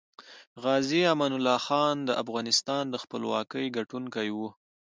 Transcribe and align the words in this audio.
غازي 0.63 1.01
امان 1.13 1.31
الله 1.35 1.57
خان 1.67 1.95
دافغانستان 2.09 2.83
دخپلواکۍ 2.95 3.65
ګټونکی 3.77 4.27
وه 4.37 4.49